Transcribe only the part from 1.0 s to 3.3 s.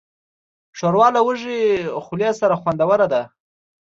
له وږې خولې سره خوندوره ده.